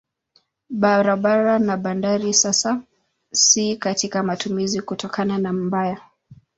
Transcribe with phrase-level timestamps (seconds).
[0.69, 2.81] Barabara na bandari sasa
[3.31, 6.01] si katika matumizi kutokana na mbaya.